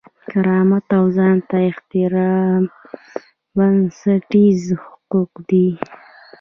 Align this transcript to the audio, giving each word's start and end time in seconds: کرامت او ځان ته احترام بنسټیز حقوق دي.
کرامت 0.29 0.87
او 0.97 1.05
ځان 1.17 1.37
ته 1.49 1.57
احترام 1.69 2.63
بنسټیز 3.55 4.61
حقوق 4.83 5.33
دي. 5.49 5.67